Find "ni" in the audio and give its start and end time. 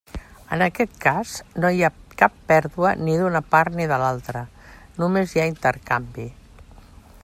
3.03-3.19, 3.81-3.89